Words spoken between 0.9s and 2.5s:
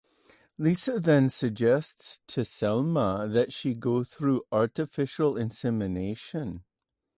then suggests to